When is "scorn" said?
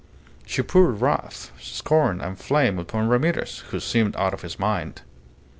1.61-2.21